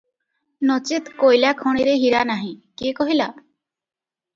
ନଚେତ୍ 0.69 1.11
କୋଇଲା 1.21 1.53
ଖଣିରେ 1.61 1.95
ହୀରା 2.07 2.25
ନାହିଁ 2.33 2.51
କିଏ 2.59 2.99
କହିଲା? 3.03 3.33